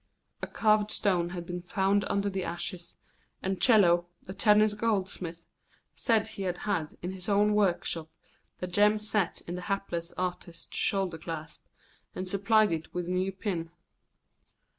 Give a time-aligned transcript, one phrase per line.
[0.41, 2.97] A carved stone had been found under the ashes,
[3.43, 5.45] and Chello, the Tennis goldsmith,
[5.93, 8.09] said he had had in his own workshop
[8.57, 11.67] the gem set in the hapless artist's shoulder clasp,
[12.15, 13.69] and supplied it with a new pin.